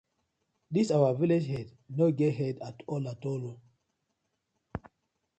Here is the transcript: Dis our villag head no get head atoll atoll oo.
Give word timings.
Dis 0.75 0.89
our 0.97 1.11
villag 1.19 1.43
head 1.51 1.67
no 1.97 2.05
get 2.19 2.35
head 2.39 2.55
atoll 2.69 3.05
atoll 3.13 3.43
oo. 3.51 3.57